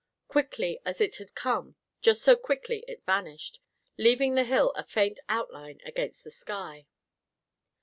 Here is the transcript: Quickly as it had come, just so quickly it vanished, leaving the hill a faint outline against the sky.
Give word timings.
Quickly 0.27 0.79
as 0.83 0.99
it 0.99 1.17
had 1.17 1.35
come, 1.35 1.75
just 2.01 2.23
so 2.23 2.35
quickly 2.35 2.83
it 2.87 3.05
vanished, 3.05 3.59
leaving 3.99 4.33
the 4.33 4.45
hill 4.45 4.71
a 4.71 4.83
faint 4.83 5.19
outline 5.29 5.79
against 5.85 6.23
the 6.23 6.31
sky. 6.31 6.87